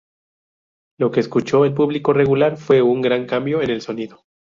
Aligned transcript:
Lo 0.99 1.11
que 1.11 1.19
escuchó 1.19 1.63
el 1.63 1.75
público 1.75 2.11
regular 2.11 2.57
fue 2.57 2.81
un 2.81 3.03
gran 3.03 3.27
cambio 3.27 3.61
en 3.61 3.69
el 3.69 3.83
sonido. 3.83 4.25